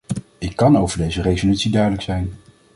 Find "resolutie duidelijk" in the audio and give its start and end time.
1.21-2.01